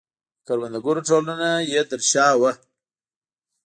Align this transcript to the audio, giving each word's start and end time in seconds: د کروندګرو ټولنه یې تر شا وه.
د 0.03 0.03
کروندګرو 0.47 1.01
ټولنه 1.09 1.49
یې 1.71 1.81
تر 1.89 2.01
شا 2.11 2.27
وه. 2.39 2.51